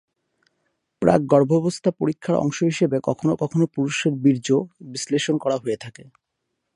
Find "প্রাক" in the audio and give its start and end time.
1.01-1.21